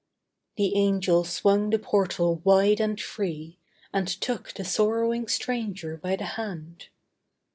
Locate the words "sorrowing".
4.65-5.27